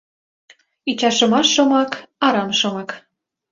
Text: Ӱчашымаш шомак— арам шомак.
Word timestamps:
Ӱчашымаш 0.89 1.47
шомак— 1.53 1.91
арам 2.25 2.51
шомак. 2.59 2.89